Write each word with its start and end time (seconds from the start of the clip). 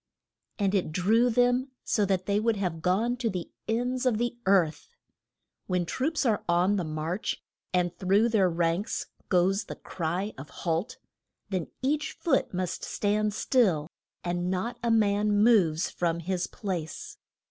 And 0.57 0.73
it 0.73 0.91
drew 0.91 1.29
them 1.29 1.69
so 1.83 2.05
that 2.07 2.25
they 2.25 2.39
would 2.39 2.55
have 2.55 2.81
gone 2.81 3.17
to 3.17 3.29
the 3.29 3.51
ends 3.67 4.07
of 4.07 4.17
the 4.17 4.35
earth. 4.47 4.89
When 5.67 5.85
troops 5.85 6.25
are 6.25 6.43
on 6.49 6.77
the 6.77 6.83
march, 6.83 7.43
and 7.71 7.95
through 7.99 8.29
their 8.29 8.49
ranks 8.49 9.05
goes 9.29 9.65
the 9.65 9.75
cry 9.75 10.33
of 10.39 10.49
Halt! 10.49 10.97
then 11.49 11.67
each 11.83 12.13
foot 12.13 12.51
must 12.51 12.83
stand 12.83 13.35
still, 13.35 13.85
and 14.23 14.49
not 14.49 14.79
a 14.81 14.89
man 14.89 15.31
moves 15.43 15.91
from 15.91 16.21
his 16.21 16.47
place. 16.47 17.19